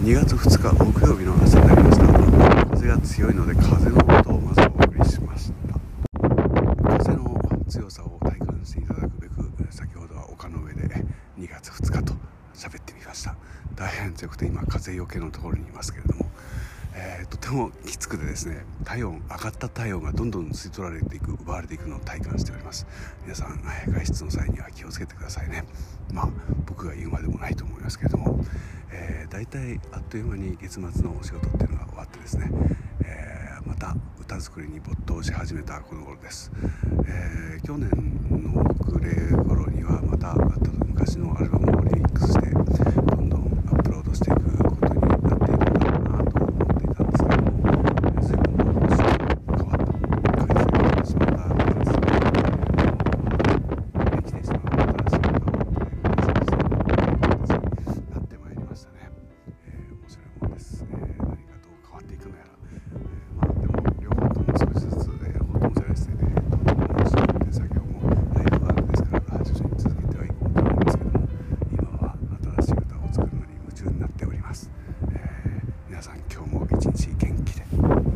[0.00, 2.06] 2月2日木曜日の朝になりました。
[2.70, 6.98] 風が強いので風の音をまずお送りしました。
[6.98, 7.38] 風の
[7.68, 10.88] 強さを体感していただくべく先ほどは丘の上で
[11.38, 12.14] 2月2日と
[12.54, 13.36] 喋ってみました。
[13.74, 16.30] 大変強くて今風よけのところにいますけれども、
[16.94, 22.86] えー、とてもきつくてですね体温上がった体温がどんどん吸い取られていく奪われていくのを体感しております。
[23.24, 25.64] 皆さん外出の際には気をつけてくださいね。
[26.10, 26.28] まあ
[26.64, 28.42] 僕が言うまでもないと思いますけれども、
[29.40, 32.50] 大体あっという間に月末のお仕事っていうのが終わってですね、
[33.02, 36.52] えー、また歌作りに没頭し始めたこの頃です、
[37.06, 37.88] えー、去年
[38.28, 39.14] の暮れ
[74.20, 74.70] ております、
[75.12, 78.09] えー、皆さん今日も一日元気で。